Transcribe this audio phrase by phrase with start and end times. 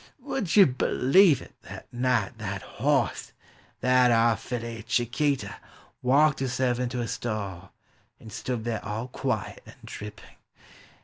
[0.19, 3.33] Would ye b'lieve it, that night, that hoss,—
[3.81, 5.57] that ar' filly,— Chiquita,—
[6.01, 7.71] Walked herself into her stall,
[8.19, 10.37] and stood there all quiet and dripping!